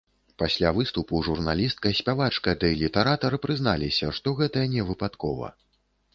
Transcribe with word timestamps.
Пасля 0.43 0.69
выступу 0.77 1.19
журналістка, 1.27 1.91
спявачка 1.99 2.55
ды 2.65 2.73
літаратар 2.81 3.37
прызналася, 3.45 4.11
што 4.21 4.27
гэта 4.43 4.67
не 4.75 4.89
выпадкова. 4.91 5.55